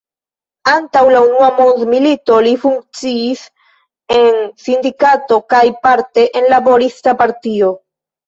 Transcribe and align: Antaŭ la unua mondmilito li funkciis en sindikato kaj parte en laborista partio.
Antaŭ 0.69 1.01
la 1.07 1.17
unua 1.25 1.49
mondmilito 1.57 2.37
li 2.47 2.53
funkciis 2.63 3.43
en 4.19 4.41
sindikato 4.65 5.39
kaj 5.55 5.63
parte 5.85 6.27
en 6.41 6.51
laborista 6.55 7.17
partio. 7.23 7.71